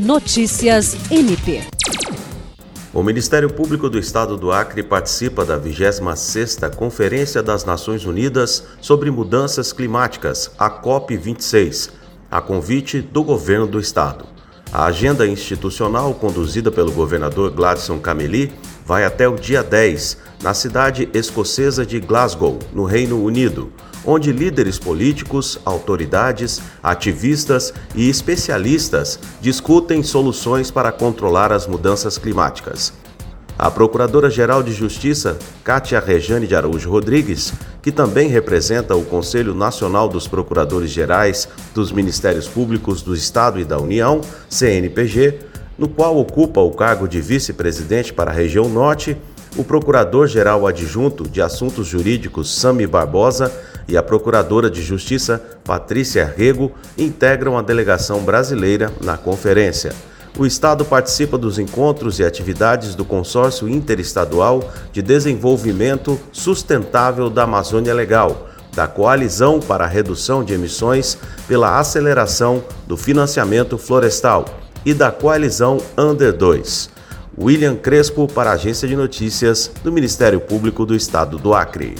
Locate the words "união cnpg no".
43.78-45.90